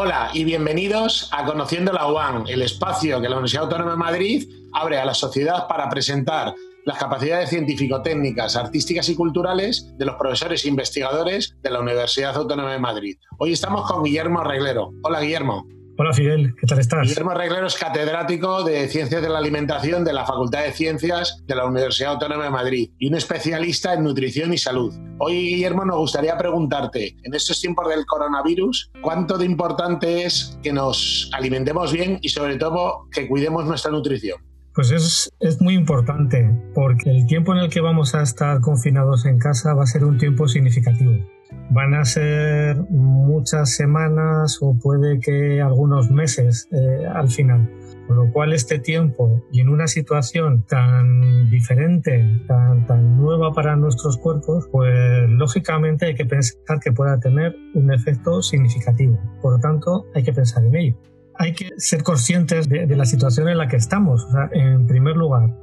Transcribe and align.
Hola 0.00 0.30
y 0.32 0.44
bienvenidos 0.44 1.28
a 1.32 1.44
Conociendo 1.44 1.92
la 1.92 2.06
UAN, 2.06 2.44
el 2.46 2.62
espacio 2.62 3.20
que 3.20 3.28
la 3.28 3.34
Universidad 3.34 3.64
Autónoma 3.64 3.90
de 3.90 3.96
Madrid 3.96 4.48
abre 4.72 4.96
a 4.96 5.04
la 5.04 5.12
sociedad 5.12 5.66
para 5.66 5.88
presentar 5.88 6.54
las 6.84 6.98
capacidades 6.98 7.50
científico-técnicas, 7.50 8.54
artísticas 8.54 9.08
y 9.08 9.16
culturales 9.16 9.92
de 9.98 10.04
los 10.04 10.14
profesores 10.14 10.64
e 10.64 10.68
investigadores 10.68 11.56
de 11.62 11.70
la 11.70 11.80
Universidad 11.80 12.36
Autónoma 12.36 12.74
de 12.74 12.78
Madrid. 12.78 13.18
Hoy 13.38 13.52
estamos 13.52 13.90
con 13.90 14.04
Guillermo 14.04 14.44
Reglero. 14.44 14.92
Hola 15.02 15.20
Guillermo. 15.20 15.66
Hola 16.00 16.12
Fidel, 16.12 16.54
¿qué 16.54 16.64
tal 16.64 16.78
estás? 16.78 17.08
Guillermo 17.08 17.34
Reglero 17.34 17.66
es 17.66 17.74
catedrático 17.74 18.62
de 18.62 18.86
Ciencias 18.86 19.20
de 19.20 19.28
la 19.28 19.38
Alimentación 19.38 20.04
de 20.04 20.12
la 20.12 20.24
Facultad 20.24 20.62
de 20.62 20.70
Ciencias 20.70 21.42
de 21.44 21.56
la 21.56 21.66
Universidad 21.66 22.12
Autónoma 22.12 22.44
de 22.44 22.50
Madrid 22.50 22.90
y 23.00 23.08
un 23.08 23.16
especialista 23.16 23.94
en 23.94 24.04
nutrición 24.04 24.54
y 24.54 24.58
salud. 24.58 24.94
Hoy, 25.18 25.34
Guillermo, 25.34 25.84
nos 25.84 25.96
gustaría 25.96 26.38
preguntarte, 26.38 27.16
en 27.24 27.34
estos 27.34 27.60
tiempos 27.60 27.88
del 27.88 28.06
coronavirus, 28.06 28.92
¿cuánto 29.02 29.38
de 29.38 29.46
importante 29.46 30.24
es 30.24 30.56
que 30.62 30.72
nos 30.72 31.32
alimentemos 31.32 31.92
bien 31.92 32.20
y 32.22 32.28
sobre 32.28 32.58
todo 32.58 33.08
que 33.10 33.26
cuidemos 33.26 33.64
nuestra 33.64 33.90
nutrición? 33.90 34.38
Pues 34.76 34.92
es, 34.92 35.28
es, 35.40 35.60
muy 35.60 35.74
importante 35.74 36.48
porque 36.76 37.10
el 37.10 37.26
tiempo 37.26 37.52
en 37.54 37.58
el 37.58 37.70
que 37.70 37.80
vamos 37.80 38.14
a 38.14 38.22
estar 38.22 38.60
confinados 38.60 39.26
en 39.26 39.40
casa 39.40 39.74
va 39.74 39.82
a 39.82 39.86
ser 39.86 40.04
un 40.04 40.16
tiempo 40.16 40.46
significativo. 40.46 41.37
Van 41.70 41.94
a 41.94 42.04
ser 42.04 42.76
muchas 42.88 43.74
semanas 43.74 44.58
o 44.62 44.78
puede 44.78 45.20
que 45.20 45.60
algunos 45.60 46.10
meses 46.10 46.68
eh, 46.72 47.06
al 47.06 47.28
final. 47.28 47.70
Con 48.06 48.16
lo 48.16 48.32
cual 48.32 48.54
este 48.54 48.78
tiempo 48.78 49.44
y 49.52 49.60
en 49.60 49.68
una 49.68 49.86
situación 49.86 50.64
tan 50.66 51.50
diferente, 51.50 52.42
tan, 52.46 52.86
tan 52.86 53.18
nueva 53.18 53.52
para 53.52 53.76
nuestros 53.76 54.16
cuerpos, 54.16 54.66
pues 54.72 55.28
lógicamente 55.28 56.06
hay 56.06 56.14
que 56.14 56.24
pensar 56.24 56.80
que 56.82 56.90
pueda 56.90 57.20
tener 57.20 57.54
un 57.74 57.92
efecto 57.92 58.40
significativo. 58.40 59.18
Por 59.42 59.52
lo 59.54 59.58
tanto, 59.60 60.06
hay 60.14 60.22
que 60.22 60.32
pensar 60.32 60.64
en 60.64 60.74
ello. 60.74 60.96
Hay 61.34 61.52
que 61.52 61.68
ser 61.76 62.02
conscientes 62.02 62.66
de, 62.68 62.86
de 62.86 62.96
la 62.96 63.04
situación 63.04 63.46
en 63.48 63.58
la 63.58 63.68
que 63.68 63.76
estamos. 63.76 64.24
O 64.24 64.30
sea, 64.30 64.48
en 64.52 64.86
primer 64.86 65.16
lugar, 65.16 65.54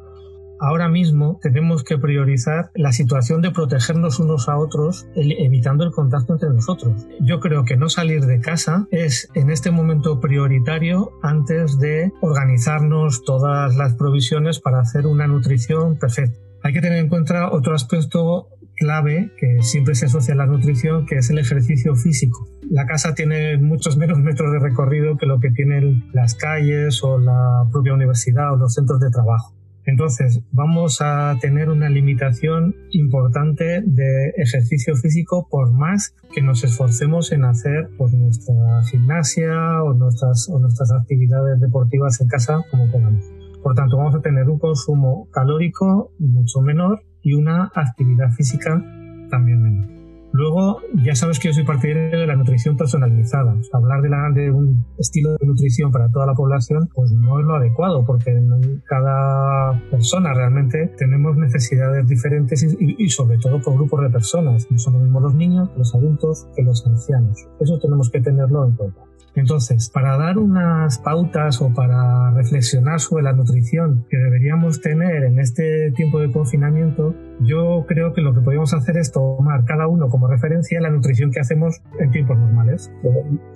ahora 0.59 0.89
mismo 0.89 1.39
tenemos 1.41 1.83
que 1.83 1.97
priorizar 1.97 2.71
la 2.75 2.91
situación 2.91 3.41
de 3.41 3.51
protegernos 3.51 4.19
unos 4.19 4.49
a 4.49 4.57
otros, 4.57 5.07
evitando 5.15 5.83
el 5.83 5.91
contacto 5.91 6.33
entre 6.33 6.49
nosotros. 6.49 7.07
Yo 7.19 7.39
creo 7.39 7.65
que 7.65 7.77
no 7.77 7.89
salir 7.89 8.25
de 8.25 8.39
casa 8.39 8.87
es 8.91 9.29
en 9.33 9.49
este 9.49 9.71
momento 9.71 10.19
prioritario 10.19 11.11
antes 11.21 11.79
de 11.79 12.11
organizarnos 12.21 13.23
todas 13.23 13.75
las 13.75 13.93
provisiones 13.95 14.59
para 14.59 14.79
hacer 14.79 15.07
una 15.07 15.27
nutrición 15.27 15.97
perfecta. 15.97 16.39
Hay 16.63 16.73
que 16.73 16.81
tener 16.81 16.97
en 16.97 17.09
cuenta 17.09 17.51
otro 17.51 17.75
aspecto 17.75 18.49
clave 18.75 19.31
que 19.37 19.61
siempre 19.61 19.95
se 19.95 20.07
asocia 20.07 20.33
a 20.33 20.37
la 20.37 20.45
nutrición, 20.45 21.05
que 21.05 21.17
es 21.17 21.29
el 21.29 21.39
ejercicio 21.39 21.95
físico. 21.95 22.47
La 22.69 22.85
casa 22.85 23.13
tiene 23.13 23.57
muchos 23.57 23.97
menos 23.97 24.19
metros 24.19 24.51
de 24.51 24.59
recorrido 24.59 25.17
que 25.17 25.25
lo 25.25 25.39
que 25.39 25.51
tienen 25.51 26.09
las 26.13 26.35
calles 26.35 27.03
o 27.03 27.19
la 27.19 27.67
propia 27.71 27.93
universidad 27.93 28.53
o 28.53 28.57
los 28.57 28.73
centros 28.73 28.99
de 28.99 29.09
trabajo. 29.09 29.53
Entonces, 29.85 30.41
vamos 30.51 30.99
a 31.01 31.37
tener 31.39 31.69
una 31.69 31.89
limitación 31.89 32.75
importante 32.91 33.81
de 33.85 34.29
ejercicio 34.37 34.95
físico 34.95 35.47
por 35.49 35.71
más 35.71 36.15
que 36.33 36.41
nos 36.41 36.63
esforcemos 36.63 37.31
en 37.31 37.45
hacer 37.45 37.89
pues, 37.97 38.13
nuestra 38.13 38.83
gimnasia 38.89 39.83
o 39.83 39.93
nuestras, 39.93 40.49
o 40.49 40.59
nuestras 40.59 40.91
actividades 40.91 41.59
deportivas 41.59 42.19
en 42.21 42.27
casa 42.27 42.61
como 42.71 42.91
podamos. 42.91 43.25
Por 43.61 43.75
tanto, 43.75 43.97
vamos 43.97 44.15
a 44.15 44.21
tener 44.21 44.49
un 44.49 44.59
consumo 44.59 45.27
calórico 45.31 46.11
mucho 46.19 46.61
menor 46.61 47.01
y 47.21 47.33
una 47.33 47.71
actividad 47.73 48.31
física 48.31 48.83
también 49.29 49.61
menor. 49.61 49.94
Luego, 50.35 50.81
ya 51.01 51.15
sabes 51.15 51.39
que 51.39 51.47
yo 51.47 51.53
soy 51.53 51.63
partidario 51.63 52.19
de 52.19 52.27
la 52.27 52.35
nutrición 52.35 52.75
personalizada. 52.75 53.55
hablar 53.71 54.01
de, 54.01 54.09
la, 54.09 54.29
de, 54.33 54.51
un 54.51 54.85
estilo 54.97 55.37
de 55.39 55.45
nutrición 55.45 55.93
para 55.93 56.09
toda 56.09 56.25
la 56.25 56.33
población, 56.33 56.89
pues 56.93 57.09
no 57.13 57.39
es 57.39 57.45
lo 57.45 57.55
adecuado, 57.55 58.03
porque 58.03 58.37
cada 58.85 59.81
persona 59.89 60.33
realmente 60.33 60.91
tenemos 60.97 61.37
necesidades 61.37 62.05
diferentes 62.09 62.63
y, 62.63 62.95
y 63.01 63.07
sobre 63.07 63.37
todo 63.37 63.61
por 63.61 63.75
grupos 63.75 64.01
de 64.01 64.09
personas. 64.09 64.67
No 64.69 64.77
son 64.77 64.95
lo 64.95 64.99
mismo 64.99 65.21
los 65.21 65.35
niños, 65.35 65.69
los 65.77 65.95
adultos 65.95 66.49
que 66.53 66.63
los 66.63 66.85
ancianos. 66.85 67.47
Eso 67.61 67.79
tenemos 67.79 68.09
que 68.09 68.19
tenerlo 68.19 68.65
en 68.65 68.75
cuenta. 68.75 69.01
Entonces, 69.35 69.89
para 69.89 70.17
dar 70.17 70.37
unas 70.37 70.97
pautas 70.99 71.61
o 71.61 71.73
para 71.73 72.31
reflexionar 72.31 72.99
sobre 73.01 73.23
la 73.23 73.33
nutrición 73.33 74.05
que 74.09 74.17
deberíamos 74.17 74.79
tener 74.79 75.23
en 75.23 75.39
este 75.39 75.91
tiempo 75.91 76.19
de 76.19 76.31
confinamiento, 76.31 77.13
yo 77.41 77.85
creo 77.85 78.13
que 78.13 78.21
lo 78.21 78.33
que 78.33 78.39
podemos 78.39 78.73
hacer 78.73 78.97
es 78.97 79.11
tomar 79.11 79.65
cada 79.65 79.87
uno 79.87 80.07
como 80.07 80.27
referencia 80.27 80.79
la 80.79 80.89
nutrición 80.89 81.31
que 81.31 81.41
hacemos 81.41 81.81
en 81.99 82.11
tiempos 82.11 82.37
normales, 82.37 82.91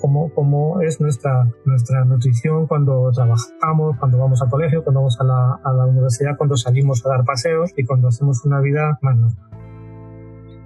como, 0.02 0.82
es 0.82 1.00
nuestra, 1.00 1.46
nutrición 2.06 2.68
cuando 2.68 3.10
trabajamos, 3.12 3.98
cuando 3.98 4.18
vamos 4.18 4.42
al 4.42 4.50
colegio, 4.50 4.84
cuando 4.84 5.00
vamos 5.00 5.18
a 5.22 5.24
la 5.74 5.86
universidad, 5.86 6.38
cuando 6.38 6.58
salimos 6.58 7.06
a 7.06 7.10
dar 7.10 7.24
paseos 7.24 7.72
y 7.78 7.86
cuando 7.86 8.10
hacemos 8.10 8.44
una 8.44 8.60
vida 8.60 9.00
más 9.02 9.16
normal. 9.16 9.59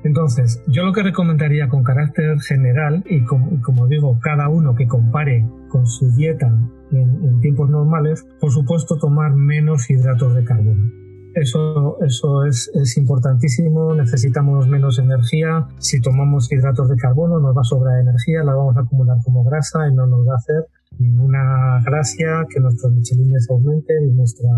Entonces, 0.03 0.61
yo 0.67 0.83
lo 0.83 0.91
que 0.91 1.01
recomendaría 1.01 1.69
con 1.69 1.83
carácter 1.83 2.39
general, 2.41 3.03
y 3.09 3.23
como, 3.23 3.87
digo, 3.87 4.19
cada 4.21 4.49
uno 4.49 4.75
que 4.75 4.87
compare 4.87 5.47
con 5.69 5.87
su 5.87 6.11
dieta 6.11 6.47
en, 6.91 7.39
tiempos 7.39 7.69
normales, 7.69 8.25
por 8.39 8.51
supuesto 8.51 8.97
tomar 8.97 9.33
menos 9.33 9.89
hidratos 9.89 10.35
de 10.35 10.43
carbono. 10.43 10.91
Eso, 11.35 11.97
eso 12.03 12.45
es, 12.45 12.69
es, 12.75 12.95
importantísimo, 12.97 13.95
necesitamos 13.95 14.67
menos 14.67 14.99
energía. 14.99 15.67
Si 15.79 15.99
tomamos 15.99 16.51
hidratos 16.51 16.89
de 16.89 16.95
carbono 16.95 17.39
nos 17.39 17.57
va 17.57 17.61
a 17.61 17.63
sobrar 17.63 17.99
energía, 17.99 18.43
la 18.43 18.53
vamos 18.53 18.77
a 18.77 18.81
acumular 18.81 19.17
como 19.23 19.43
grasa 19.43 19.87
y 19.89 19.95
no 19.95 20.05
nos 20.05 20.27
va 20.27 20.33
a 20.33 20.37
hacer 20.37 20.67
ninguna 20.99 21.81
gracia 21.83 22.45
que 22.49 22.59
nuestros 22.59 22.93
michelines 22.93 23.49
aumenten 23.49 24.09
y, 24.09 24.11
nuestra, 24.11 24.49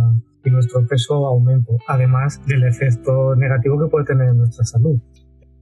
y 0.44 0.50
nuestro 0.50 0.86
peso 0.86 1.26
aumente, 1.26 1.78
además 1.88 2.42
del 2.46 2.64
efecto 2.64 3.36
negativo 3.36 3.80
que 3.80 3.90
puede 3.90 4.06
tener 4.06 4.30
en 4.30 4.38
nuestra 4.40 4.66
salud. 4.66 5.00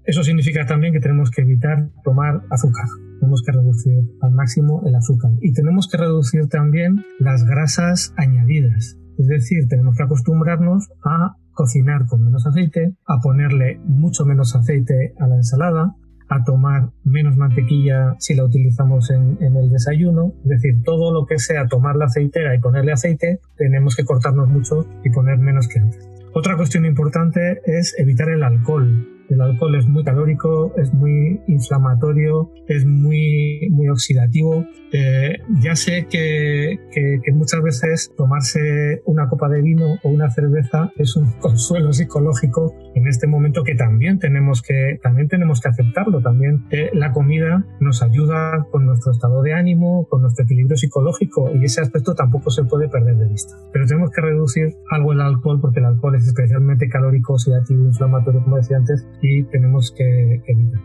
Eso 0.06 0.24
significa 0.24 0.66
también 0.66 0.94
que 0.94 1.00
tenemos 1.00 1.32
que 1.32 1.42
evitar 1.42 1.90
tomar 2.04 2.42
azúcar. 2.50 2.86
Tenemos 3.20 3.42
que 3.42 3.54
reducir 3.54 4.00
al 4.22 4.32
máximo 4.32 4.84
el 4.86 4.96
azúcar. 4.96 5.32
Y 5.42 5.54
tenemos 5.54 5.88
que 5.88 5.98
reducir 5.98 6.48
también 6.50 7.06
las 7.20 7.46
grasas 7.46 8.14
añadidas. 8.18 8.98
Es 9.18 9.28
decir, 9.28 9.68
tenemos 9.70 9.96
que 9.96 10.04
acostumbrarnos 10.04 10.90
a 11.06 11.38
cocinar 11.54 12.06
con 12.08 12.24
menos 12.24 12.46
aceite, 12.46 12.96
a 13.08 13.20
ponerle 13.22 13.80
mucho 13.86 14.26
menos 14.26 14.56
aceite 14.56 15.14
a 15.20 15.28
la 15.28 15.36
ensalada, 15.36 15.96
a 16.30 16.44
tomar 16.44 16.90
menos 17.04 17.38
mantequilla 17.38 18.16
si 18.20 18.34
la 18.34 18.44
utilizamos 18.44 19.10
en, 19.12 19.38
el 19.42 19.70
desayuno. 19.70 20.34
Es 20.44 20.50
decir, 20.50 20.82
todo 20.84 21.14
lo 21.14 21.26
que 21.26 21.38
sea 21.38 21.68
tomar 21.68 21.96
la 21.96 22.06
aceitera 22.06 22.56
y 22.56 22.60
ponerle 22.60 22.92
aceite, 22.92 23.40
tenemos 23.56 23.96
que 23.96 24.04
cortarnos 24.04 24.50
mucho 24.50 24.86
y 25.04 25.12
poner 25.12 25.38
menos 25.38 25.68
que 25.68 25.80
antes. 25.80 26.10
Otra 26.34 26.58
cuestión 26.58 26.86
importante 26.86 27.62
es 27.66 27.96
evitar 28.00 28.30
el 28.30 28.44
alcohol. 28.44 29.08
El 29.30 29.42
alcohol 29.42 29.76
es 29.76 29.88
muy 29.88 30.04
calórico, 30.04 30.74
es 30.78 30.94
muy 30.94 31.42
inflamatorio, 31.48 32.52
es 32.68 32.86
muy, 32.86 33.68
muy 33.72 33.90
oxidativo. 33.90 34.66
Eh, 34.92 35.40
ya 35.62 35.76
sé 35.76 36.08
que, 36.10 36.80
que, 36.92 37.32
muchas 37.34 37.62
veces 37.62 38.12
tomarse 38.16 39.02
una 39.06 39.28
copa 39.28 39.50
de 39.50 39.62
vino 39.62 39.96
o 40.04 40.10
una 40.10 40.30
cerveza 40.30 40.92
es 40.98 41.16
un 41.16 41.32
consuelo 41.40 41.94
psicológico 41.94 42.76
en 42.96 43.08
este 43.08 43.28
momento 43.28 43.64
que 43.64 43.76
también 43.76 44.20
tenemos 44.20 44.62
que, 44.62 45.00
también 45.02 45.28
tenemos 45.28 45.62
que 45.62 45.70
aceptarlo. 45.70 46.22
También 46.22 46.66
eh, 46.70 46.90
la 46.94 47.12
comida 47.12 47.66
nos 47.80 48.04
ayuda 48.04 48.68
con 48.72 48.86
nuestro 48.86 49.12
estado 49.12 49.42
de 49.42 49.54
ánimo, 49.54 50.08
con 50.10 50.22
nuestro 50.22 50.46
equilibrio 50.46 50.78
psicológico 50.78 51.52
y 51.56 51.66
ese 51.66 51.82
aspecto 51.82 52.14
tampoco 52.14 52.52
se 52.52 52.64
puede 52.64 52.88
perder 52.90 53.18
de 53.18 53.28
vista. 53.28 53.56
Pero 53.72 53.86
tenemos 53.86 54.12
que 54.12 54.22
reducir 54.22 54.76
algo 54.92 55.14
el 55.14 55.22
alcohol 55.22 55.60
porque 55.60 55.80
el 55.80 55.86
alcohol 55.86 56.16
es 56.16 56.28
especialmente 56.28 56.88
calórico, 56.88 57.34
oxidativo, 57.34 57.86
inflamatorio, 57.86 58.44
como 58.44 58.58
decía 58.58 58.78
antes, 58.78 59.08
y 59.22 59.44
tenemos 59.44 59.94
que, 59.96 60.42
evitar. 60.46 60.82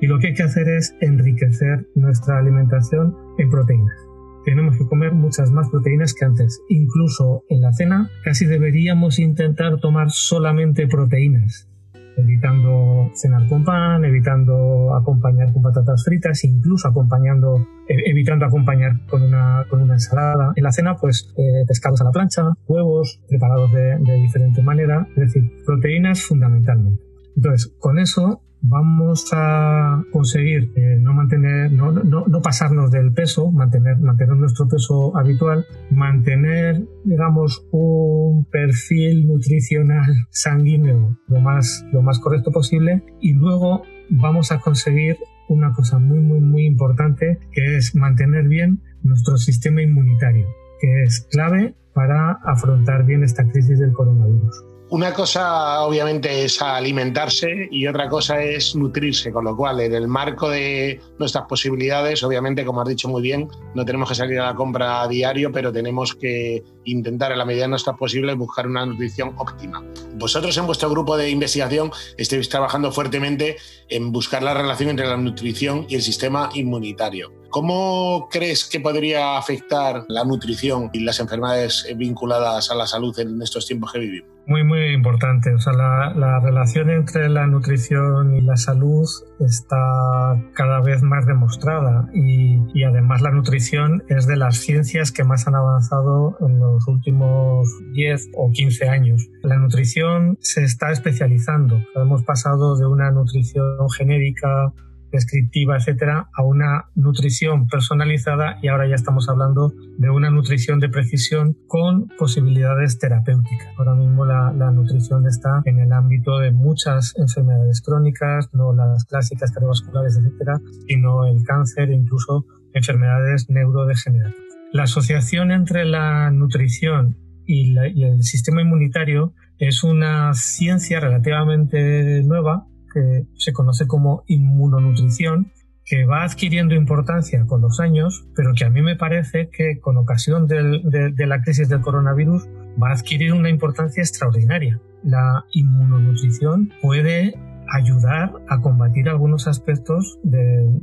Y 0.00 0.06
lo 0.06 0.18
que 0.18 0.28
hay 0.28 0.34
que 0.34 0.42
hacer 0.42 0.68
es 0.68 0.96
enriquecer 1.00 1.86
nuestra 1.94 2.38
alimentación 2.38 3.14
en 3.38 3.50
proteínas. 3.50 4.10
Tenemos 4.44 4.78
que 4.78 4.86
comer 4.86 5.12
muchas 5.12 5.50
más 5.50 5.68
proteínas 5.68 6.14
que 6.14 6.24
antes. 6.24 6.62
Incluso 6.68 7.44
en 7.50 7.60
la 7.60 7.72
cena 7.72 8.10
casi 8.24 8.46
deberíamos 8.46 9.18
intentar 9.18 9.78
tomar 9.80 10.10
solamente 10.10 10.86
proteínas, 10.86 11.68
evitando 12.16 13.10
cenar 13.14 13.46
con 13.48 13.64
pan, 13.64 14.06
evitando 14.06 14.94
acompañar 14.94 15.52
con 15.52 15.62
patatas 15.62 16.04
fritas, 16.04 16.42
incluso 16.44 16.88
acompañando, 16.88 17.66
e, 17.86 18.10
evitando 18.10 18.46
acompañar 18.46 19.04
con 19.06 19.22
una, 19.22 19.66
con 19.68 19.82
una 19.82 19.94
ensalada. 19.94 20.54
En 20.56 20.64
la 20.64 20.72
cena, 20.72 20.96
pues 20.96 21.34
eh, 21.36 21.66
pescados 21.68 22.00
a 22.00 22.04
la 22.04 22.10
plancha, 22.10 22.54
huevos 22.66 23.20
preparados 23.28 23.70
de, 23.72 23.98
de 23.98 24.14
diferente 24.22 24.62
manera, 24.62 25.06
es 25.10 25.34
decir, 25.34 25.52
proteínas 25.66 26.22
fundamentalmente. 26.22 27.09
Entonces, 27.40 27.74
con 27.78 27.98
eso 27.98 28.42
vamos 28.60 29.30
a 29.32 30.04
conseguir 30.12 30.74
eh, 30.76 30.98
no 31.00 31.14
mantener, 31.14 31.72
no, 31.72 31.90
no, 31.90 32.26
no, 32.26 32.42
pasarnos 32.42 32.90
del 32.90 33.14
peso, 33.14 33.50
mantener, 33.50 33.98
mantener 33.98 34.36
nuestro 34.36 34.68
peso 34.68 35.16
habitual, 35.16 35.64
mantener, 35.90 36.86
digamos, 37.02 37.66
un 37.72 38.44
perfil 38.44 39.26
nutricional 39.26 40.12
sanguíneo 40.30 41.16
lo 41.28 41.40
más, 41.40 41.82
lo 41.94 42.02
más 42.02 42.18
correcto 42.20 42.52
posible 42.52 43.02
y 43.22 43.32
luego 43.32 43.84
vamos 44.10 44.52
a 44.52 44.60
conseguir 44.60 45.16
una 45.48 45.72
cosa 45.72 45.98
muy, 45.98 46.18
muy, 46.18 46.40
muy 46.40 46.66
importante, 46.66 47.38
que 47.52 47.78
es 47.78 47.94
mantener 47.94 48.48
bien 48.48 48.82
nuestro 49.02 49.38
sistema 49.38 49.80
inmunitario, 49.80 50.46
que 50.78 51.04
es 51.04 51.26
clave 51.30 51.74
para 51.94 52.32
afrontar 52.44 53.06
bien 53.06 53.24
esta 53.24 53.48
crisis 53.48 53.78
del 53.78 53.94
coronavirus. 53.94 54.69
Una 54.90 55.12
cosa 55.12 55.82
obviamente 55.82 56.44
es 56.44 56.60
alimentarse 56.60 57.68
y 57.70 57.86
otra 57.86 58.08
cosa 58.08 58.42
es 58.42 58.74
nutrirse, 58.74 59.30
con 59.30 59.44
lo 59.44 59.56
cual 59.56 59.78
en 59.78 59.94
el 59.94 60.08
marco 60.08 60.50
de 60.50 61.00
nuestras 61.16 61.46
posibilidades, 61.46 62.24
obviamente 62.24 62.64
como 62.64 62.80
has 62.80 62.88
dicho 62.88 63.08
muy 63.08 63.22
bien, 63.22 63.48
no 63.76 63.84
tenemos 63.84 64.08
que 64.08 64.16
salir 64.16 64.40
a 64.40 64.46
la 64.46 64.54
compra 64.56 65.02
a 65.02 65.06
diario, 65.06 65.52
pero 65.52 65.70
tenemos 65.70 66.16
que 66.16 66.64
intentar 66.84 67.32
en 67.32 67.38
la 67.38 67.44
medida 67.44 67.62
de 67.62 67.68
nuestras 67.68 67.96
posibles 67.96 68.36
buscar 68.36 68.66
una 68.66 68.86
nutrición 68.86 69.32
óptima. 69.36 69.84
Vosotros 70.14 70.56
en 70.56 70.66
vuestro 70.66 70.90
grupo 70.90 71.16
de 71.16 71.30
investigación 71.30 71.90
estáis 72.16 72.48
trabajando 72.48 72.92
fuertemente 72.92 73.56
en 73.88 74.12
buscar 74.12 74.42
la 74.42 74.54
relación 74.54 74.90
entre 74.90 75.06
la 75.06 75.16
nutrición 75.16 75.86
y 75.88 75.94
el 75.96 76.02
sistema 76.02 76.50
inmunitario. 76.54 77.32
¿Cómo 77.50 78.28
crees 78.30 78.64
que 78.64 78.78
podría 78.78 79.36
afectar 79.36 80.04
la 80.08 80.24
nutrición 80.24 80.88
y 80.92 81.00
las 81.00 81.18
enfermedades 81.18 81.84
vinculadas 81.96 82.70
a 82.70 82.76
la 82.76 82.86
salud 82.86 83.18
en 83.18 83.42
estos 83.42 83.66
tiempos 83.66 83.92
que 83.92 83.98
vivimos? 83.98 84.30
Muy, 84.46 84.64
muy 84.64 84.92
importante. 84.94 85.52
O 85.54 85.58
sea, 85.58 85.72
la, 85.72 86.40
relación 86.40 86.90
entre 86.90 87.28
la 87.28 87.46
nutrición 87.46 88.34
y 88.36 88.40
la 88.40 88.56
salud 88.56 89.06
está 89.38 90.36
cada 90.54 90.80
vez 90.80 91.02
más 91.02 91.26
demostrada 91.26 92.08
y, 92.14 92.58
y, 92.74 92.84
además 92.84 93.20
la 93.20 93.30
nutrición 93.30 94.02
es 94.08 94.26
de 94.26 94.36
las 94.36 94.56
ciencias 94.56 95.12
que 95.12 95.24
más 95.24 95.46
han 95.46 95.54
avanzado 95.54 96.36
en 96.40 96.58
los 96.58 96.69
últimos 96.88 97.68
10 97.92 98.30
o 98.36 98.50
15 98.50 98.88
años. 98.88 99.28
La 99.42 99.56
nutrición 99.56 100.38
se 100.40 100.62
está 100.62 100.90
especializando. 100.90 101.80
Hemos 101.94 102.22
pasado 102.24 102.76
de 102.76 102.86
una 102.86 103.10
nutrición 103.10 103.88
genérica 103.96 104.72
descriptiva, 105.10 105.76
etcétera, 105.76 106.28
a 106.32 106.42
una 106.42 106.86
nutrición 106.94 107.66
personalizada 107.66 108.58
y 108.62 108.68
ahora 108.68 108.88
ya 108.88 108.94
estamos 108.94 109.28
hablando 109.28 109.72
de 109.98 110.10
una 110.10 110.30
nutrición 110.30 110.78
de 110.80 110.88
precisión 110.88 111.56
con 111.66 112.08
posibilidades 112.18 112.98
terapéuticas. 112.98 113.68
Ahora 113.78 113.94
mismo 113.94 114.24
la, 114.24 114.50
nutrición 114.70 115.26
está 115.26 115.62
en 115.64 115.80
el 115.80 115.92
ámbito 115.92 116.38
de 116.38 116.52
muchas 116.52 117.14
enfermedades 117.16 117.82
crónicas, 117.82 118.48
no 118.52 118.72
las 118.72 119.04
clásicas 119.04 119.50
cardiovasculares, 119.50 120.16
etcétera, 120.16 120.60
sino 120.86 121.26
el 121.26 121.42
cáncer 121.44 121.90
e 121.90 121.94
incluso 121.94 122.46
enfermedades 122.72 123.50
neurodegenerativas. 123.50 124.49
La 124.72 124.84
asociación 124.84 125.50
entre 125.50 125.84
la 125.84 126.30
nutrición 126.30 127.16
y 127.44 127.76
el 127.76 128.22
sistema 128.22 128.62
inmunitario 128.62 129.34
es 129.58 129.82
una 129.82 130.32
ciencia 130.34 131.00
relativamente 131.00 132.22
nueva 132.22 132.66
que 132.92 133.26
se 133.36 133.52
conoce 133.52 133.86
como 133.86 134.22
inmunonutrición, 134.26 135.52
que 135.84 136.04
va 136.04 136.22
adquiriendo 136.22 136.74
importancia 136.74 137.44
con 137.46 137.60
los 137.60 137.80
años, 137.80 138.26
pero 138.36 138.52
que 138.56 138.64
a 138.64 138.70
mí 138.70 138.80
me 138.80 138.94
parece 138.94 139.48
que 139.50 139.80
con 139.80 139.96
ocasión 139.96 140.46
de, 140.46 141.26
la 141.26 141.42
crisis 141.42 141.68
del 141.68 141.80
coronavirus 141.80 142.48
va 142.80 142.90
a 142.90 142.92
adquirir 142.92 143.32
una 143.32 143.50
importancia 143.50 144.02
extraordinaria. 144.02 144.80
La 145.02 145.44
inmunonutrición 145.52 146.70
puede 146.80 147.34
ayudar 147.72 148.32
a 148.48 148.60
combatir 148.60 149.08
algunos 149.08 149.48
aspectos 149.48 150.18
del 150.22 150.78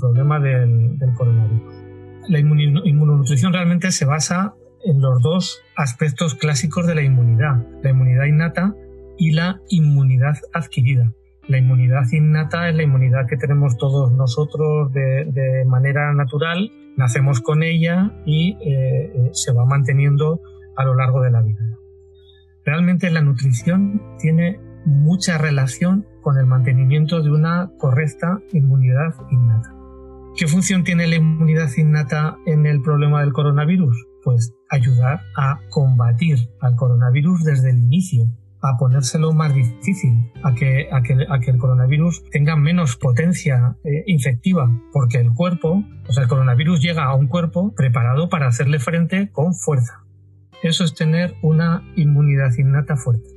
problema 0.00 0.40
del, 0.40 0.98
coronavirus. 1.16 1.85
La 2.28 2.38
inmunonutrición 2.38 3.52
realmente 3.52 3.90
se 3.92 4.04
basa 4.04 4.54
en 4.84 5.00
los 5.00 5.20
dos 5.22 5.62
aspectos 5.76 6.34
clásicos 6.34 6.86
de 6.86 6.94
la 6.94 7.02
inmunidad, 7.02 7.64
la 7.82 7.90
inmunidad 7.90 8.24
innata 8.24 8.74
y 9.18 9.32
la 9.32 9.60
inmunidad 9.68 10.36
adquirida. 10.52 11.12
La 11.48 11.58
inmunidad 11.58 12.04
innata 12.10 12.68
es 12.68 12.74
la 12.74 12.82
inmunidad 12.82 13.26
que 13.28 13.36
tenemos 13.36 13.76
todos 13.78 14.12
nosotros 14.12 14.92
de, 14.92 15.64
manera 15.66 16.12
natural, 16.12 16.72
nacemos 16.96 17.40
con 17.40 17.62
ella 17.62 18.12
y 18.24 18.56
eh, 18.60 19.12
eh, 19.14 19.30
se 19.32 19.52
va 19.52 19.64
manteniendo 19.64 20.40
a 20.76 20.84
lo 20.84 20.94
largo 20.94 21.22
de 21.22 21.30
la 21.30 21.42
vida. 21.42 21.78
Realmente 22.64 23.10
la 23.10 23.22
nutrición 23.22 24.02
tiene 24.18 24.58
mucha 24.84 25.38
relación 25.38 26.06
con 26.20 26.38
el 26.38 26.46
mantenimiento 26.46 27.22
de 27.22 27.30
una 27.30 27.70
correcta 27.78 28.40
inmunidad 28.52 29.14
innata. 29.30 29.75
¿Qué 30.36 30.46
función 30.46 30.84
tiene 30.84 31.06
la 31.06 31.16
inmunidad 31.16 31.70
innata 31.78 32.36
en 32.44 32.66
el 32.66 32.82
problema 32.82 33.22
del 33.22 33.32
coronavirus? 33.32 33.96
Pues 34.22 34.52
ayudar 34.68 35.22
a 35.34 35.60
combatir 35.70 36.36
al 36.60 36.76
coronavirus 36.76 37.42
desde 37.42 37.70
el 37.70 37.78
inicio, 37.78 38.26
a 38.60 38.76
ponérselo 38.76 39.32
más 39.32 39.54
difícil, 39.54 40.30
a 40.42 40.52
que, 40.52 40.90
el 40.90 41.58
coronavirus 41.58 42.22
tenga 42.30 42.54
menos 42.54 42.98
potencia 42.98 43.78
eh, 43.82 44.04
infectiva, 44.08 44.70
porque 44.92 45.20
el 45.20 45.32
cuerpo, 45.32 45.82
o 46.06 46.12
sea, 46.12 46.24
el 46.24 46.28
coronavirus 46.28 46.82
llega 46.82 47.04
a 47.04 47.14
un 47.14 47.28
cuerpo 47.28 47.74
preparado 47.74 48.28
para 48.28 48.46
hacerle 48.46 48.78
frente 48.78 49.30
con 49.32 49.54
fuerza. 49.54 50.04
Eso 50.62 50.84
es 50.84 50.94
tener 50.94 51.34
una 51.40 51.82
inmunidad 51.96 52.52
innata 52.58 52.96
fuerte. 52.96 53.30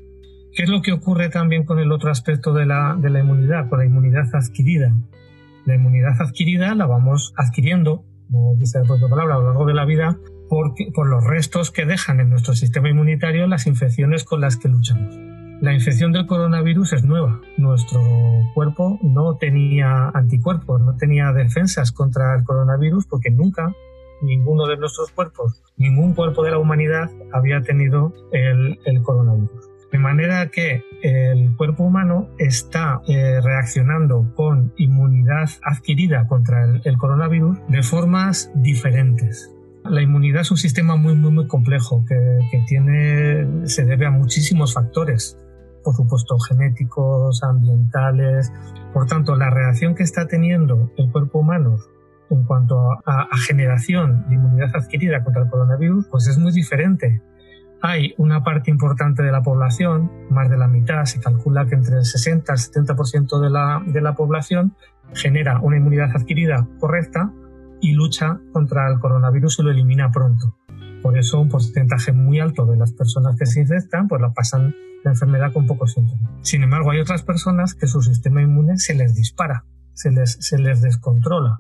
¿Qué 0.54 0.64
es 0.64 0.70
lo 0.70 0.82
que 0.82 0.92
ocurre 0.92 1.30
también 1.30 1.64
con 1.64 1.80
el 1.80 1.94
otro 1.94 2.12
aspecto 2.12 2.52
de 2.52 2.66
la 2.66 3.00
inmunidad, 3.02 3.70
con 3.70 3.80
la 3.80 3.86
inmunidad 3.86 4.28
adquirida? 4.34 4.94
La 5.70 5.76
inmunidad 5.76 6.16
adquirida 6.20 6.74
la 6.74 6.88
vamos 6.88 7.34
adquiriendo, 7.38 8.04
como 8.32 8.56
dice 8.56 8.80
la 8.80 8.86
propia 8.86 9.08
palabra, 9.08 9.36
a 9.36 9.38
lo 9.40 9.46
largo 9.46 9.66
de 9.66 9.76
la 9.76 9.86
vida, 9.86 10.18
por 10.50 11.08
los 11.08 11.24
restos 11.24 11.70
que 11.70 11.86
dejan 11.86 12.20
en 12.20 12.32
nuestro 12.32 12.56
sistema 12.56 12.90
inmunitario 12.90 13.46
las 13.46 13.68
infecciones 13.68 14.24
con 14.24 14.42
las 14.42 14.58
que 14.58 14.68
luchamos. 14.68 15.16
La 15.62 15.74
infección 15.74 16.12
del 16.12 16.26
coronavirus 16.26 16.94
es 16.94 17.04
nueva. 17.04 17.40
Nuestro 17.58 18.02
cuerpo 18.56 18.98
no 19.04 19.36
tenía 19.36 20.10
anticuerpos, 20.14 20.82
no 20.82 20.96
tenía 20.96 21.34
defensas 21.34 21.92
contra 21.92 22.36
el 22.36 22.44
coronavirus 22.46 23.06
porque 23.06 23.30
nunca 23.30 23.76
ninguno 24.22 24.66
de 24.66 24.78
nuestros 24.78 25.12
cuerpos, 25.12 25.62
ningún 25.78 26.14
cuerpo 26.14 26.44
de 26.44 26.52
la 26.52 26.58
humanidad 26.58 27.12
había 27.32 27.62
tenido 27.62 28.14
el, 28.32 28.80
coronavirus. 29.04 29.69
De 29.92 29.98
manera 29.98 30.50
que 30.50 30.84
el 31.02 31.56
cuerpo 31.56 31.84
humano 31.84 32.30
está 32.38 33.02
eh, 33.08 33.40
reaccionando 33.42 34.34
con 34.36 34.74
inmunidad 34.78 35.50
adquirida 35.64 36.28
contra 36.28 36.66
el 36.84 36.98
coronavirus 36.98 37.58
de 37.68 37.82
formas 37.82 38.52
diferentes. 38.56 39.52
La 39.86 40.02
inmunidad 40.02 40.42
es 40.42 40.52
un 40.52 40.58
sistema 40.58 40.96
muy, 40.98 41.16
muy, 41.16 41.32
muy 41.32 41.48
complejo 41.48 42.04
que, 42.08 42.64
tiene, 42.68 43.68
se 43.68 43.86
debe 43.86 44.06
a 44.06 44.12
muchísimos 44.12 44.74
factores, 44.74 45.38
por 45.84 45.96
supuesto 45.96 46.38
genéticos, 46.38 47.42
ambientales. 47.44 48.52
Por 48.94 49.08
tanto, 49.08 49.36
la 49.36 49.50
reacción 49.50 49.96
que 49.96 50.04
está 50.04 50.28
teniendo 50.28 50.92
el 50.98 51.12
cuerpo 51.12 51.40
humano 51.40 51.78
en 52.30 52.44
cuanto 52.44 52.92
a, 53.06 53.22
a, 53.32 53.38
generación 53.38 54.26
de 54.28 54.36
inmunidad 54.36 54.76
adquirida 54.76 55.24
contra 55.24 55.44
el 55.44 55.50
coronavirus, 55.50 56.06
pues 56.12 56.28
es 56.28 56.38
muy 56.38 56.52
diferente. 56.52 57.22
Hay 57.82 58.14
una 58.18 58.44
parte 58.44 58.72
importante 58.72 59.24
de 59.24 59.32
la 59.32 59.42
población, 59.42 60.12
más 60.30 60.50
de 60.50 60.58
la 60.58 60.68
mitad, 60.68 61.06
se 61.06 61.20
calcula 61.20 61.66
que 61.66 61.76
entre 61.76 61.98
el 61.98 62.06
60 62.06 62.52
y 62.52 62.80
el 62.80 62.86
70% 62.86 63.40
de 63.40 63.50
la, 63.50 63.82
de 63.86 64.02
la 64.02 64.16
población 64.16 64.76
genera 65.14 65.60
una 65.62 65.78
inmunidad 65.78 66.16
adquirida 66.16 66.68
correcta, 66.80 67.32
y 67.82 67.94
lucha 67.94 68.40
contra 68.52 68.88
el 68.90 69.00
coronavirus 69.00 69.60
y 69.60 69.64
lo 69.64 69.72
elimina 69.72 70.12
pronto. 70.12 70.56
Por 71.02 71.18
eso 71.18 71.40
un 71.40 71.50
porcentaje 71.50 72.12
muy 72.12 72.40
alto 72.40 72.66
de 72.66 72.78
las 72.78 72.92
personas 72.92 73.38
que 73.38 73.46
se 73.46 73.62
infectan 73.62 74.08
pues 74.08 74.22
la 74.22 74.34
pasan 74.34 74.76
la 75.04 75.12
enfermedad 75.12 75.54
con 75.54 75.66
pocos 75.66 75.94
síntomas. 75.94 76.30
Sin 76.42 76.62
embargo, 76.62 76.92
hay 76.92 77.00
otras 77.00 77.24
personas 77.24 77.74
que 77.74 77.88
su 77.88 78.02
sistema 78.02 78.42
inmune 78.42 78.78
se 78.78 78.96
les 78.96 79.16
dispara, 79.16 79.66
se 79.94 80.12
les, 80.12 80.34
se 80.42 80.58
les 80.58 80.82
descontrola 80.82 81.60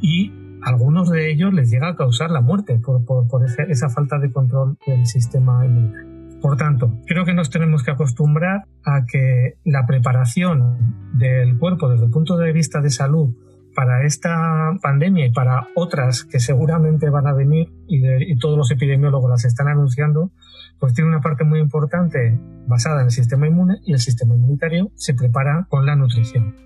y 0.00 0.30
algunos 0.66 1.08
de 1.10 1.30
ellos 1.30 1.54
les 1.54 1.70
llega 1.70 1.88
a 1.88 1.94
causar 1.94 2.32
la 2.32 2.40
muerte 2.40 2.80
por, 2.80 3.04
por, 3.04 3.28
por 3.28 3.44
esa 3.44 3.88
falta 3.88 4.18
de 4.18 4.32
control 4.32 4.76
del 4.84 5.06
sistema 5.06 5.64
inmune. 5.64 6.40
Por 6.42 6.56
tanto, 6.56 6.92
creo 7.06 7.24
que 7.24 7.32
nos 7.32 7.50
tenemos 7.50 7.84
que 7.84 7.92
acostumbrar 7.92 8.64
a 8.84 9.06
que 9.06 9.58
la 9.64 9.86
preparación 9.86 11.12
del 11.14 11.56
cuerpo 11.56 11.88
desde 11.88 12.06
el 12.06 12.10
punto 12.10 12.36
de 12.36 12.52
vista 12.52 12.80
de 12.80 12.90
salud 12.90 13.32
para 13.76 14.04
esta 14.04 14.72
pandemia 14.82 15.26
y 15.26 15.30
para 15.30 15.68
otras 15.76 16.24
que 16.24 16.40
seguramente 16.40 17.10
van 17.10 17.28
a 17.28 17.32
venir 17.32 17.72
y, 17.86 18.36
todos 18.38 18.58
los 18.58 18.70
epidemiólogos 18.72 19.30
las 19.30 19.44
están 19.44 19.68
anunciando, 19.68 20.32
pues 20.80 20.94
tiene 20.94 21.10
una 21.10 21.20
parte 21.20 21.44
muy 21.44 21.60
importante 21.60 22.40
basada 22.66 23.02
en 23.02 23.06
el 23.06 23.12
sistema 23.12 23.46
inmune 23.46 23.76
y 23.84 23.92
el 23.92 24.00
sistema 24.00 24.34
inmunitario 24.34 24.90
se 24.96 25.14
prepara 25.14 25.66
con 25.70 25.86
la 25.86 25.94
nutrición 25.94 26.65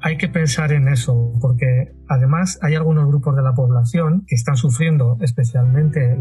hay 0.00 0.16
que 0.16 0.28
pensar 0.28 0.72
en 0.72 0.88
eso, 0.88 1.32
porque 1.40 1.92
además 2.08 2.58
hay 2.62 2.74
algunos 2.76 3.06
grupos 3.08 3.34
de 3.36 3.42
la 3.42 3.54
población 3.54 4.24
que 4.26 4.36
están 4.36 4.56
sufriendo 4.56 5.16
especialmente 5.20 6.16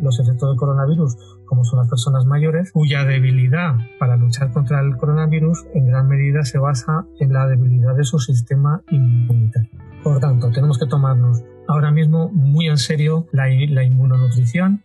los 0.00 0.20
efectos 0.20 0.50
del 0.50 0.56
coronavirus, 0.56 1.16
como 1.44 1.64
son 1.64 1.80
las 1.80 1.88
personas 1.88 2.26
mayores, 2.26 2.70
cuya 2.72 3.04
debilidad 3.04 3.74
para 3.98 4.16
luchar 4.16 4.52
contra 4.52 4.80
el 4.80 4.96
coronavirus 4.96 5.66
en 5.74 5.86
gran 5.86 6.08
medida 6.08 6.44
se 6.44 6.58
basa 6.58 7.06
en 7.18 7.32
la 7.32 7.46
debilidad 7.46 7.96
de 7.96 8.04
su 8.04 8.18
sistema 8.18 8.82
inmunitario. 8.90 9.70
Por 10.04 10.20
tanto, 10.20 10.50
tenemos 10.50 10.78
que 10.78 10.86
tomarnos 10.86 11.42
ahora 11.66 11.90
mismo 11.90 12.30
muy 12.30 12.68
en 12.68 12.78
serio 12.78 13.26
la, 13.32 13.50
inmunonutrición 13.50 14.84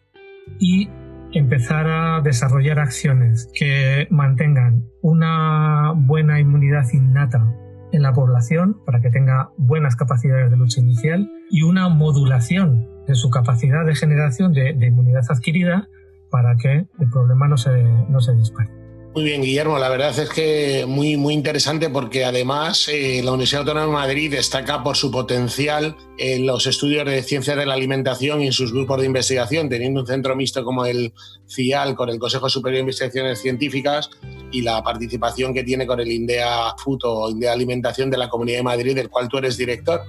y 0.60 0.90
empezar 1.34 1.88
a 1.88 2.22
desarrollar 2.22 2.80
acciones 2.80 3.50
que 3.54 4.08
mantengan 4.10 4.86
una 5.02 5.94
buena 5.96 6.40
inmunidad 6.40 6.84
innata 6.92 7.48
en 7.94 8.02
la 8.02 8.12
población 8.12 8.78
para 8.86 9.00
que 9.00 9.10
tenga 9.10 9.52
buenas 9.58 9.96
capacidades 9.96 10.52
de 10.52 10.58
lucha 10.58 10.82
inicial 10.82 11.32
y 11.50 11.62
una 11.62 11.88
modulación 11.90 12.88
de 13.08 13.16
su 13.16 13.30
capacidad 13.30 13.86
de 13.86 13.96
generación 13.96 14.52
de, 14.52 14.72
inmunidad 14.72 15.24
adquirida 15.30 15.88
para 16.30 16.56
que 16.56 16.88
el 17.00 17.10
problema 17.12 17.48
no 17.48 17.58
se, 17.58 17.84
no 18.10 18.20
se 18.20 18.34
dispare. 18.34 18.83
Muy 19.14 19.26
bien, 19.26 19.44
Guillermo. 19.44 19.78
La 19.78 19.90
verdad 19.90 20.18
es 20.18 20.28
que 20.28 20.86
muy, 20.88 21.18
muy 21.18 21.36
interesante 21.36 21.88
porque 21.88 22.26
además 22.26 22.88
eh, 22.88 23.22
la 23.24 23.32
Universidad 23.32 23.62
Autónoma 23.62 23.86
de 23.86 24.08
Madrid 24.08 24.32
destaca 24.32 24.82
por 24.82 24.98
su 24.98 25.12
potencial 25.12 25.96
en 26.18 26.48
los 26.48 26.66
estudios 26.66 27.06
de 27.06 27.22
ciencias 27.22 27.56
de 27.56 27.68
la 27.68 27.76
alimentación 27.76 28.42
y 28.42 28.48
en 28.48 28.54
sus 28.54 28.74
grupos 28.74 29.00
de 29.00 29.06
investigación, 29.06 29.70
teniendo 29.70 30.02
un 30.02 30.08
centro 30.08 30.36
mixto 30.36 30.64
como 30.64 30.88
el 30.88 31.14
CIAL 31.48 31.94
con 31.94 32.10
el 32.10 32.18
Consejo 32.18 32.50
Superior 32.50 32.78
de 32.78 32.82
Investigaciones 32.82 33.40
Científicas 33.40 34.10
y 34.52 34.64
la 34.64 34.82
participación 34.82 35.54
que 35.54 35.64
tiene 35.64 35.86
con 35.86 36.00
el 36.00 36.12
INDEA 36.12 36.74
Food 36.84 37.02
o 37.04 37.30
INDEA 37.30 37.54
Alimentación 37.54 38.10
de 38.10 38.18
la 38.18 38.30
Comunidad 38.30 38.58
de 38.58 38.64
Madrid, 38.64 38.96
del 38.96 39.12
cual 39.12 39.28
tú 39.30 39.38
eres 39.38 39.58
director. 39.58 40.02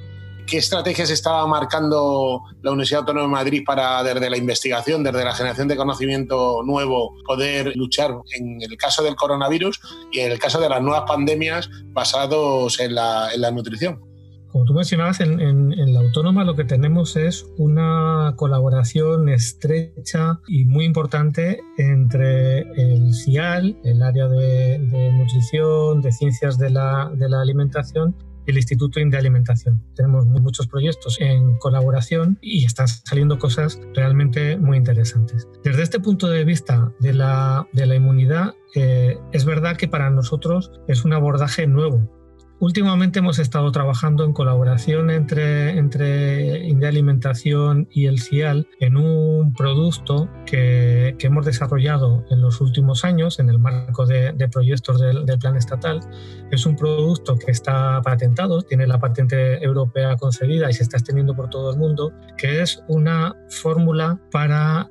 ¿Qué 0.47 0.59
estrategias 0.59 1.11
estaba 1.11 1.47
marcando 1.47 2.43
la 2.61 2.73
Universidad 2.73 3.01
Autónoma 3.01 3.27
de 3.27 3.45
Madrid 3.45 3.63
para, 3.65 4.03
desde 4.03 4.29
la 4.29 4.37
investigación, 4.37 5.03
desde 5.03 5.25
la 5.25 5.35
generación 5.35 5.69
de 5.69 5.77
conocimiento 5.77 6.63
nuevo, 6.63 7.15
poder 7.25 7.75
luchar 7.77 8.11
en 8.37 8.61
el 8.61 8.77
caso 8.77 9.03
del 9.03 9.17
coronavirus 9.17 9.81
y 10.13 10.21
en 10.21 10.33
el 10.33 10.39
caso 10.39 10.61
de 10.61 10.69
las 10.69 10.83
nuevas 10.83 11.05
pandemias 11.09 11.71
basados 11.93 12.79
en 12.79 12.95
la, 12.95 13.51
nutrición? 13.53 14.01
Como 14.49 14.65
tú 14.67 14.75
mencionabas, 14.75 15.21
en, 15.21 15.93
la 15.95 16.01
autónoma 16.01 16.45
lo 16.45 16.55
que 16.55 16.65
tenemos 16.65 17.17
es 17.17 17.47
una 17.57 18.35
colaboración 18.37 19.31
estrecha 19.31 20.41
y 20.47 20.67
muy 20.67 20.85
importante 20.85 21.61
entre 21.79 22.61
el 22.61 23.15
CIAL, 23.15 23.79
el 23.83 24.03
área 24.03 24.29
de, 24.29 24.79
nutrición, 24.79 26.03
de 26.03 26.13
ciencias 26.13 26.59
de 26.59 26.71
la, 26.71 27.11
de 27.15 27.29
la 27.31 27.41
alimentación, 27.41 28.15
el 28.47 28.57
Instituto 28.57 29.01
de 29.01 29.17
Alimentación. 29.17 29.83
Tenemos 29.95 30.27
muchos 30.27 30.67
proyectos 30.67 31.21
en 31.21 31.57
colaboración 31.59 32.39
y 32.41 32.65
están 32.65 32.89
saliendo 32.89 33.39
cosas 33.39 33.81
realmente 33.95 34.57
muy 34.57 34.77
interesantes. 34.77 35.49
Desde 35.63 35.83
este 35.83 36.01
punto 36.01 36.29
de 36.29 36.45
vista 36.45 36.93
de 37.01 37.15
la, 37.15 37.67
de 37.73 37.87
la 37.87 37.95
inmunidad, 37.95 38.55
eh, 38.75 39.19
es 39.33 39.45
verdad 39.45 39.77
que 39.77 39.89
para 39.89 40.11
nosotros 40.11 40.71
es 40.89 41.05
un 41.05 41.13
abordaje 41.13 41.67
nuevo 41.67 42.11
Últimamente 42.61 43.19
hemos 43.19 43.41
estado 43.41 43.71
trabajando 43.73 44.25
en 44.25 44.33
colaboración 44.33 45.11
entre, 45.11 45.77
entre 45.77 46.67
India 46.69 46.89
Alimentación 46.89 47.89
y 47.91 48.07
el 48.07 48.21
CIAL 48.21 48.69
en 48.79 48.97
un 48.97 49.53
producto 49.53 50.31
que, 50.47 51.17
hemos 51.25 51.47
desarrollado 51.47 52.25
en 52.31 52.43
los 52.43 52.61
últimos 52.61 53.03
años 53.05 53.41
en 53.41 53.49
el 53.49 53.59
marco 53.59 54.05
de, 54.05 54.35
proyectos 54.53 55.01
del, 55.01 55.25
plan 55.41 55.57
estatal. 55.57 56.01
Es 56.51 56.67
un 56.67 56.77
producto 56.77 57.37
que 57.37 57.51
está 57.51 58.01
patentado, 58.03 58.63
tiene 58.63 58.87
la 58.87 59.01
patente 59.01 59.65
europea 59.65 60.17
concedida 60.17 60.69
y 60.71 60.75
se 60.75 60.83
está 60.83 60.99
extendiendo 60.99 61.35
por 61.35 61.49
todo 61.49 61.73
el 61.73 61.79
mundo, 61.79 62.13
que 62.37 62.61
es 62.61 62.85
una 62.89 63.35
fórmula 63.49 64.21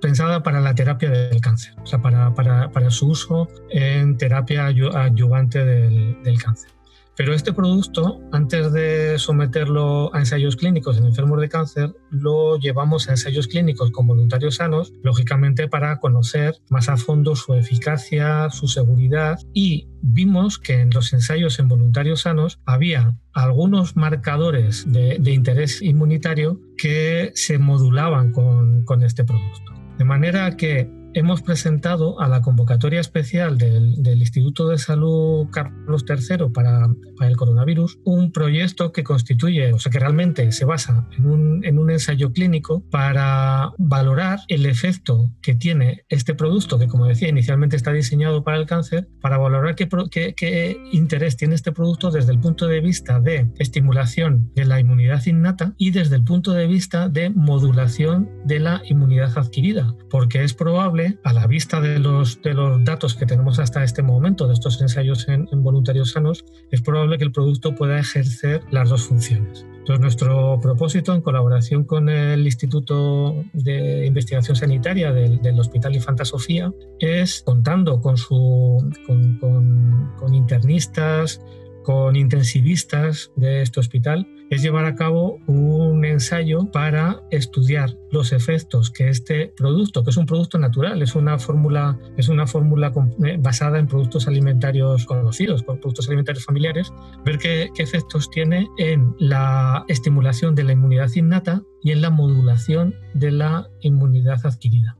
pensada 0.02 0.42
para 0.42 0.60
la 0.60 0.74
terapia 0.74 1.12
del 1.12 1.40
cáncer, 1.40 1.76
o 1.82 1.86
sea, 1.86 2.02
para, 2.02 2.90
su 2.90 3.10
uso 3.10 3.48
en 3.70 4.18
terapia 4.18 4.66
ayudante 4.66 5.64
del, 5.64 6.22
del 6.24 6.42
cáncer. 6.42 6.74
Pero 7.16 7.34
este 7.34 7.54
producto, 7.54 8.22
antes 8.32 8.72
de 8.74 9.20
someterlo 9.20 10.14
a 10.16 10.20
ensayos 10.20 10.56
clínicos 10.56 10.98
en 10.98 11.06
enfermos 11.06 11.40
de 11.40 11.50
cáncer, 11.50 11.96
lo 12.10 12.58
llevamos 12.58 13.08
a 13.08 13.12
ensayos 13.12 13.48
clínicos 13.48 13.92
con 13.92 14.08
voluntarios 14.08 14.56
sanos, 14.56 14.94
lógicamente 15.04 15.68
para 15.68 16.00
conocer 16.00 16.56
más 16.70 16.90
a 16.90 16.98
fondo 16.98 17.36
su 17.36 17.54
eficacia, 17.54 18.50
su 18.50 18.68
seguridad 18.68 19.40
y 19.54 19.88
vimos 20.02 20.58
que 20.58 20.82
en 20.82 20.90
los 20.90 21.14
ensayos 21.14 21.60
en 21.60 21.68
voluntarios 21.68 22.22
sanos 22.22 22.60
había 22.66 23.16
algunos 23.34 23.96
marcadores 23.96 24.92
de, 24.92 25.20
interés 25.32 25.82
inmunitario 25.82 26.60
que 26.78 27.32
se 27.36 27.58
modulaban 27.58 28.32
con, 28.32 28.84
con 28.86 29.04
este 29.04 29.24
producto. 29.24 29.72
De 29.98 30.06
manera 30.06 30.56
que 30.58 31.03
hemos 31.14 31.42
presentado 31.42 32.20
a 32.20 32.28
la 32.28 32.42
convocatoria 32.42 33.00
especial 33.00 33.58
del, 33.58 33.94
Instituto 34.24 34.68
de 34.70 34.78
Salud 34.78 35.48
Carlos 35.52 36.06
III 36.08 36.50
para, 36.54 36.88
el 37.22 37.38
coronavirus 37.38 38.00
un 38.04 38.32
proyecto 38.32 38.92
que 38.92 39.04
constituye, 39.04 39.72
o 39.74 39.80
sea, 39.80 39.92
que 39.92 40.00
realmente 40.00 40.52
se 40.52 40.66
basa 40.66 41.08
en 41.18 41.26
un, 41.26 41.66
en 41.66 41.80
un 41.80 41.90
ensayo 41.90 42.32
clínico 42.32 42.84
para 42.90 43.72
valorar 43.78 44.40
el 44.48 44.66
efecto 44.66 45.32
que 45.42 45.56
tiene 45.56 46.04
este 46.10 46.36
producto, 46.36 46.78
que 46.80 46.88
como 46.88 47.06
decía, 47.06 47.30
inicialmente 47.30 47.76
está 47.76 47.92
diseñado 47.92 48.44
para 48.44 48.58
el 48.58 48.66
cáncer, 48.66 49.08
para 49.22 49.38
valorar 49.38 49.76
qué, 49.76 49.88
qué, 50.12 50.34
qué 50.36 50.78
interés 50.92 51.38
tiene 51.38 51.56
este 51.56 51.72
producto 51.72 52.12
desde 52.12 52.32
el 52.32 52.40
punto 52.40 52.68
de 52.68 52.82
vista 52.82 53.20
de 53.20 53.52
estimulación 53.58 54.52
de 54.56 54.66
la 54.66 54.80
inmunidad 54.80 55.26
innata 55.26 55.74
y 55.78 55.92
desde 55.92 56.16
el 56.16 56.24
punto 56.24 56.52
de 56.52 56.68
vista 56.68 57.10
de 57.10 57.30
modulación 57.30 58.30
de 58.46 58.60
la 58.60 58.82
inmunidad 58.86 59.38
adquirida, 59.38 59.94
porque 60.10 60.44
es 60.44 60.54
probable 60.54 61.03
a 61.24 61.34
la 61.34 61.48
vista 61.48 61.82
de 61.82 62.00
los, 62.00 62.42
de 62.42 62.54
los 62.54 62.84
datos 62.84 63.16
que 63.16 63.26
tenemos 63.26 63.60
hasta 63.60 63.84
este 63.84 64.02
momento 64.02 64.48
de 64.48 64.54
estos 64.54 64.82
ensayos 64.82 65.28
en, 65.28 65.48
voluntarios 65.64 66.12
sanos, 66.12 66.46
es 66.72 66.82
probable 66.82 67.18
que 67.18 67.24
el 67.24 67.32
producto 67.32 67.76
pueda 67.76 68.00
ejercer 68.00 68.62
las 68.72 68.90
dos 68.90 69.04
funciones. 69.04 69.66
Entonces, 69.80 70.00
nuestro 70.00 70.60
propósito, 70.62 71.14
en 71.14 71.22
colaboración 71.22 71.84
con 71.84 72.08
el 72.08 72.46
Instituto 72.46 73.44
de 73.54 74.06
Investigación 74.06 74.56
Sanitaria 74.56 75.12
del, 75.12 75.60
Hospital 75.60 75.96
Infanta 75.96 76.24
Sofía, 76.24 76.72
es 77.00 77.44
contando 77.46 78.00
con, 78.00 78.16
su, 78.16 78.90
con, 79.06 80.10
con 80.18 80.34
internistas, 80.34 81.42
con 81.84 82.16
intensivistas 82.16 83.32
de 83.36 83.62
este 83.62 83.80
hospital, 83.80 84.28
es 84.50 84.62
llevar 84.62 84.86
a 84.86 84.96
cabo 84.96 85.40
un 85.48 86.06
ensayo 86.06 86.70
para 86.72 87.22
estudiar 87.32 87.98
los 88.12 88.32
efectos 88.34 88.92
que 88.92 89.10
este 89.10 89.54
producto, 89.58 90.04
que 90.04 90.12
es 90.12 90.18
un 90.18 90.26
producto 90.26 90.60
natural, 90.60 91.02
es 91.02 91.16
una 91.16 91.40
fórmula, 91.40 91.98
es 92.18 92.30
una 92.30 92.46
fórmula 92.46 92.92
eh, 93.26 93.38
basada 93.40 93.80
en 93.80 93.88
productos 93.88 94.28
alimentarios 94.28 95.06
conocidos, 95.06 95.64
productos 95.64 96.08
alimentarios 96.08 96.46
familiares, 96.46 96.94
ver 97.26 97.38
qué, 97.40 97.70
qué 97.74 97.84
efectos 97.84 98.30
tiene 98.30 98.68
en 98.78 99.16
la 99.18 99.86
estimulación 99.88 100.56
de 100.56 100.64
la 100.64 100.74
inmunidad 100.74 101.10
innata 101.16 101.64
y 101.82 101.92
en 101.92 102.02
la 102.02 102.10
modulación 102.10 102.96
de 103.14 103.32
la 103.32 103.68
inmunidad 103.82 104.46
adquirida. 104.46 104.98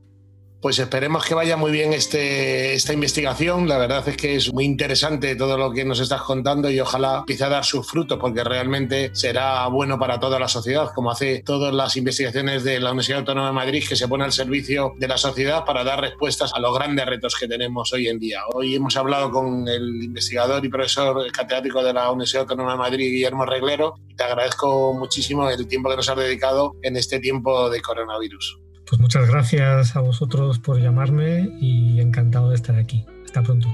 Pues 0.64 0.78
esperemos 0.78 1.26
que 1.26 1.34
vaya 1.34 1.58
muy 1.58 1.70
bien 1.70 1.92
este, 1.92 2.72
esta 2.72 2.94
investigación. 2.94 3.68
La 3.68 3.76
verdad 3.76 4.08
es 4.08 4.16
que 4.16 4.36
es 4.36 4.50
muy 4.50 4.64
interesante 4.64 5.36
todo 5.36 5.58
lo 5.58 5.70
que 5.70 5.84
nos 5.84 6.00
estás 6.00 6.22
contando 6.22 6.70
y 6.70 6.80
ojalá 6.80 7.18
empiece 7.18 7.44
a 7.44 7.50
dar 7.50 7.66
sus 7.66 7.86
frutos 7.86 8.18
porque 8.18 8.42
realmente 8.42 9.10
será 9.12 9.66
bueno 9.66 9.98
para 9.98 10.18
toda 10.18 10.38
la 10.38 10.48
sociedad, 10.48 10.88
como 10.94 11.10
hace 11.10 11.42
todas 11.42 11.74
las 11.74 11.98
investigaciones 11.98 12.64
de 12.64 12.80
la 12.80 12.92
Universidad 12.92 13.18
Autónoma 13.18 13.48
de 13.48 13.52
Madrid 13.52 13.84
que 13.86 13.94
se 13.94 14.08
pone 14.08 14.24
al 14.24 14.32
servicio 14.32 14.94
de 14.96 15.06
la 15.06 15.18
sociedad 15.18 15.66
para 15.66 15.84
dar 15.84 16.00
respuestas 16.00 16.54
a 16.54 16.60
los 16.60 16.74
grandes 16.74 17.04
retos 17.04 17.36
que 17.38 17.46
tenemos 17.46 17.92
hoy 17.92 18.08
en 18.08 18.18
día. 18.18 18.40
Hoy 18.54 18.74
hemos 18.74 18.96
hablado 18.96 19.30
con 19.30 19.68
el 19.68 20.02
investigador 20.02 20.64
y 20.64 20.70
profesor 20.70 21.30
catedrático 21.30 21.84
de 21.84 21.92
la 21.92 22.10
Universidad 22.10 22.44
Autónoma 22.44 22.72
de 22.72 22.78
Madrid, 22.78 23.12
Guillermo 23.12 23.44
Reglero, 23.44 23.96
y 24.08 24.14
te 24.14 24.24
agradezco 24.24 24.94
muchísimo 24.94 25.46
el 25.50 25.68
tiempo 25.68 25.90
que 25.90 25.96
nos 25.96 26.08
has 26.08 26.16
dedicado 26.16 26.74
en 26.80 26.96
este 26.96 27.20
tiempo 27.20 27.68
de 27.68 27.82
coronavirus. 27.82 28.64
Pues 28.88 29.00
muchas 29.00 29.28
gracias 29.28 29.96
a 29.96 30.00
vosotros 30.00 30.58
por 30.58 30.80
llamarme 30.80 31.50
y 31.60 32.00
encantado 32.00 32.50
de 32.50 32.56
estar 32.56 32.76
aquí. 32.76 33.04
Hasta 33.24 33.42
pronto. 33.42 33.68